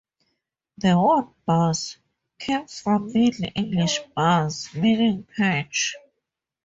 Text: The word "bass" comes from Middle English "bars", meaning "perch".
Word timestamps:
The 0.79 0.99
word 0.99 1.25
"bass" 1.45 1.97
comes 2.39 2.81
from 2.81 3.13
Middle 3.13 3.51
English 3.53 3.99
"bars", 4.15 4.67
meaning 4.73 5.27
"perch". 5.37 5.93